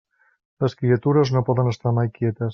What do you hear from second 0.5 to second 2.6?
Les criatures no poden estar mai quietes.